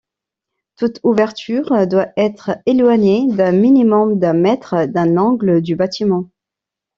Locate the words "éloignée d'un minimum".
2.65-4.17